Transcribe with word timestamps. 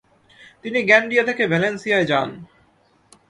তিনি 0.63 0.79
গ্যান্ডিয়া 0.83 1.23
থেকে 1.23 1.43
ভ্যালেন্সিয়ায় 1.47 2.05
যান। 2.05 2.29